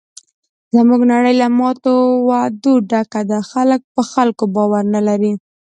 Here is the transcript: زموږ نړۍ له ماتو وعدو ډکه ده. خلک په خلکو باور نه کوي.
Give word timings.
زموږ 0.75 1.01
نړۍ 1.13 1.33
له 1.41 1.47
ماتو 1.59 1.93
وعدو 2.27 2.73
ډکه 2.89 3.21
ده. 3.29 3.39
خلک 3.51 3.81
په 3.95 4.01
خلکو 4.11 4.43
باور 4.55 4.83
نه 4.93 4.99
کوي. 5.07 5.33